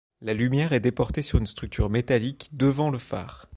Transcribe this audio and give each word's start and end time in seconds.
La 0.21 0.33
lumière 0.33 0.73
est 0.73 0.79
déportée 0.79 1.21
sur 1.21 1.37
une 1.37 1.45
structure 1.45 1.91
métallique 1.91 2.49
devant 2.53 2.89
le 2.89 2.97
phare. 2.97 3.45